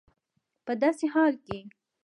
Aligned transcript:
په 0.65 0.73
داسي 0.81 1.07
حال 1.13 1.33
کي 1.45 1.59